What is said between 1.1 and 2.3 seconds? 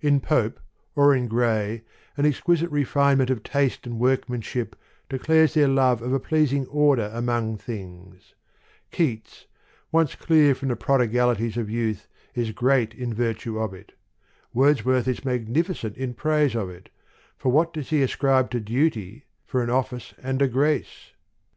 in Gray, an